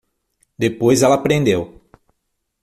Depois 0.57 1.03
ela 1.03 1.13
aprendeu 1.13 1.79